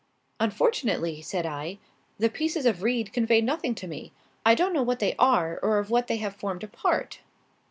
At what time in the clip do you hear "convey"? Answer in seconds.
3.13-3.39